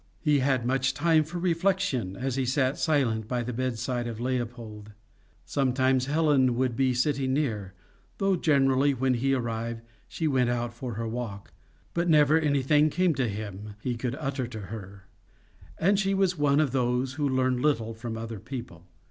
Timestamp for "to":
13.13-13.27, 14.47-14.59